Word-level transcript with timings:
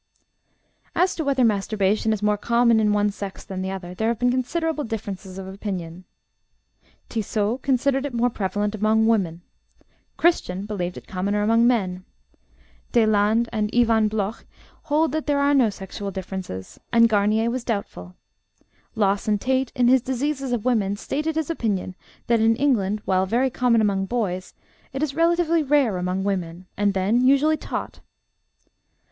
As 0.95 1.13
to 1.13 1.23
whether 1.23 1.43
masturbation 1.43 2.11
is 2.11 2.23
more 2.23 2.35
common 2.35 2.79
in 2.79 2.91
one 2.91 3.11
sex 3.11 3.43
than 3.43 3.61
the 3.61 3.69
other, 3.69 3.93
there 3.93 4.07
have 4.07 4.17
been 4.17 4.31
considerable 4.31 4.83
differences 4.83 5.37
of 5.37 5.45
opinion. 5.45 6.05
Tissot 7.07 7.61
considered 7.61 8.03
it 8.07 8.11
more 8.11 8.31
prevalent 8.31 8.73
among 8.73 9.05
women; 9.05 9.41
Christian 10.17 10.65
believed 10.65 10.97
it 10.97 11.05
commoner 11.05 11.43
among 11.43 11.67
men; 11.67 12.03
Deslandes 12.93 13.47
and 13.51 13.69
Iwan 13.75 14.07
Bloch 14.07 14.43
hold 14.85 15.11
that 15.11 15.27
there 15.27 15.37
are 15.39 15.53
no 15.53 15.69
sexual 15.69 16.09
differences, 16.09 16.79
and 16.91 17.07
Garnier 17.07 17.51
was 17.51 17.63
doubtful. 17.63 18.15
Lawson 18.95 19.37
Tait, 19.37 19.71
in 19.75 19.87
his 19.87 20.01
Diseases 20.01 20.51
of 20.51 20.65
Women, 20.65 20.95
stated 20.97 21.35
his 21.35 21.51
opinion 21.51 21.93
that 22.25 22.39
in 22.41 22.55
England, 22.55 23.03
while 23.05 23.27
very 23.27 23.51
common 23.51 23.81
among 23.81 24.07
boys, 24.07 24.55
it 24.93 25.03
is 25.03 25.13
relatively 25.13 25.61
rare 25.61 25.97
among 25.99 26.23
women, 26.23 26.65
and 26.75 26.95
then 26.95 27.23
usually 27.23 27.55
taught. 27.55 27.99